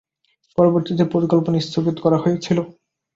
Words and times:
পরবর্তীতে 0.57 1.03
পরিকল্পনা 1.13 1.57
স্থগিত 1.61 1.97
করা 2.05 2.17
হয়েছিল। 2.17 2.57